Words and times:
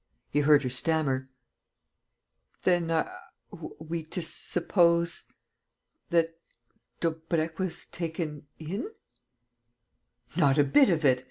He 0.31 0.39
heard 0.39 0.63
her 0.63 0.69
stammer: 0.71 1.29
"Then 2.63 2.89
are 2.89 3.15
we 3.77 4.01
to 4.05 4.23
suppose... 4.23 5.27
that 6.09 6.39
Daubrecq 7.01 7.59
was 7.59 7.85
taken 7.85 8.47
in?" 8.57 8.87
"Not 10.35 10.57
a 10.57 10.63
bit 10.63 10.89
of 10.89 11.05
it!" 11.05 11.19